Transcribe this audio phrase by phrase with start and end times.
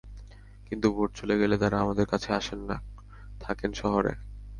[0.67, 2.77] কিন্তু ভোট চলে গেলে তাঁরা আমাদের কাছে আসেন না,
[3.41, 4.13] থাকেন শহরে।